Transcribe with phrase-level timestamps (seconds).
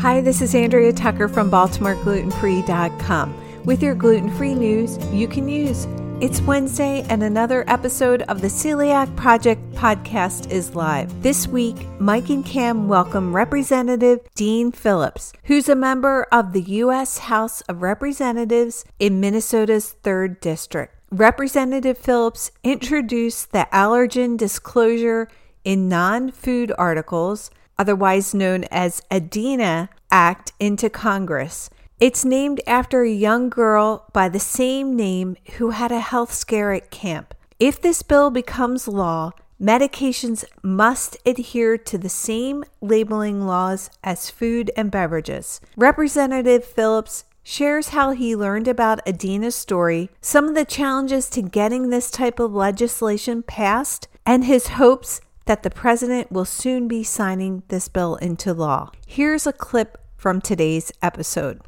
[0.00, 5.86] Hi, this is Andrea Tucker from BaltimoreGlutenFree.com with your gluten free news you can use.
[6.22, 11.22] It's Wednesday, and another episode of the Celiac Project podcast is live.
[11.22, 17.18] This week, Mike and Cam welcome Representative Dean Phillips, who's a member of the U.S.
[17.18, 20.94] House of Representatives in Minnesota's 3rd District.
[21.10, 25.28] Representative Phillips introduced the allergen disclosure
[25.62, 31.70] in non food articles otherwise known as ADINA Act, into Congress.
[31.98, 36.74] It's named after a young girl by the same name who had a health scare
[36.74, 37.34] at camp.
[37.58, 44.70] If this bill becomes law, medications must adhere to the same labeling laws as food
[44.76, 45.62] and beverages.
[45.74, 51.88] Representative Phillips shares how he learned about Adina's story, some of the challenges to getting
[51.88, 57.64] this type of legislation passed, and his hopes that the president will soon be signing
[57.66, 58.88] this bill into law.
[59.04, 61.60] Here's a clip from today's episode.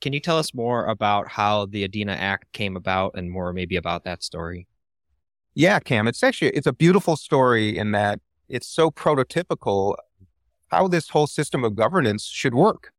[0.00, 3.74] Can you tell us more about how the Adina Act came about and more maybe
[3.74, 4.68] about that story?
[5.52, 9.96] Yeah, Cam, it's actually it's a beautiful story in that it's so prototypical
[10.68, 12.92] how this whole system of governance should work.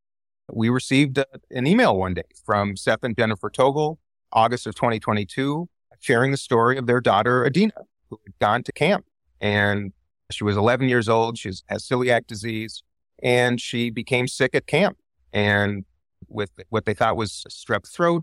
[0.52, 3.96] We received a, an email one day from Seth and Jennifer Togel,
[4.34, 5.66] August of 2022,
[5.98, 7.72] sharing the story of their daughter Adina,
[8.10, 9.06] who had gone to camp
[9.42, 9.92] and
[10.30, 11.36] she was 11 years old.
[11.36, 12.82] She has celiac disease
[13.22, 14.96] and she became sick at camp.
[15.32, 15.84] And
[16.28, 18.22] with what they thought was strep throat,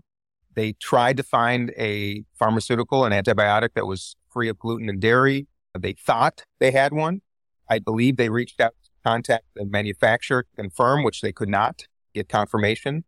[0.54, 5.46] they tried to find a pharmaceutical, an antibiotic that was free of gluten and dairy.
[5.78, 7.20] They thought they had one.
[7.68, 11.84] I believe they reached out to contact the manufacturer to confirm, which they could not
[12.14, 13.04] get confirmation.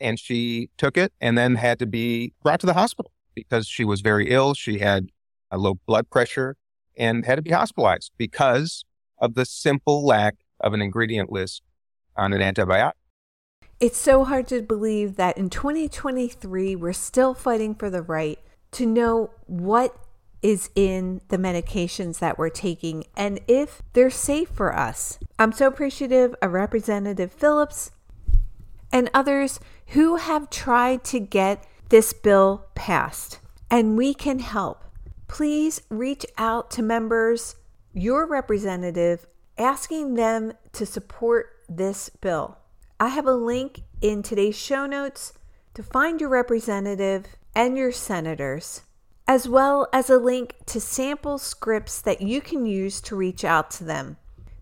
[0.00, 3.84] And she took it and then had to be brought to the hospital because she
[3.84, 4.52] was very ill.
[4.52, 5.08] She had
[5.50, 6.56] a low blood pressure
[6.96, 8.84] and had to be hospitalized because
[9.18, 11.62] of the simple lack of an ingredient list
[12.16, 12.92] on an antibiotic.
[13.80, 18.38] It's so hard to believe that in 2023, we're still fighting for the right
[18.72, 19.96] to know what
[20.40, 25.18] is in the medications that we're taking and if they're safe for us.
[25.38, 27.92] I'm so appreciative of Representative Phillips
[28.92, 33.38] and others who have tried to get this bill passed,
[33.70, 34.84] and we can help
[35.32, 37.56] please reach out to members,
[37.94, 39.26] your representative,
[39.56, 42.58] asking them to support this bill.
[43.00, 45.32] I have a link in today's show notes
[45.72, 48.82] to find your representative and your senators,
[49.26, 53.70] as well as a link to sample scripts that you can use to reach out
[53.70, 54.18] to them.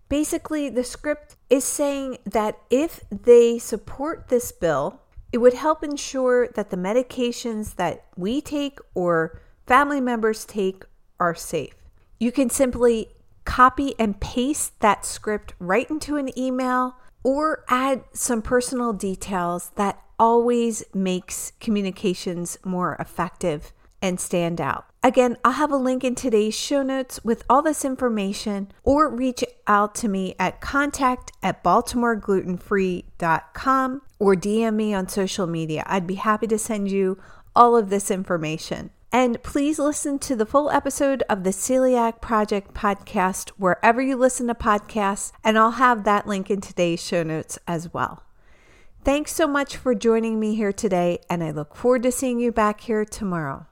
[0.07, 5.01] Basically, the script is saying that if they support this bill,
[5.33, 10.83] it would help ensure that the medications that we take or family members take
[11.19, 11.75] are safe.
[12.19, 13.09] You can simply
[13.45, 20.01] copy and paste that script right into an email or add some personal details that
[20.19, 24.85] always makes communications more effective and stand out.
[25.03, 29.43] Again, I'll have a link in today's show notes with all this information or reach
[29.65, 35.81] out to me at contact at baltimoreglutenfree.com or DM me on social media.
[35.87, 37.17] I'd be happy to send you
[37.55, 38.91] all of this information.
[39.13, 44.47] And please listen to the full episode of the Celiac Project podcast wherever you listen
[44.47, 48.23] to podcasts, and I'll have that link in today's show notes as well.
[49.03, 52.53] Thanks so much for joining me here today, and I look forward to seeing you
[52.53, 53.65] back here tomorrow.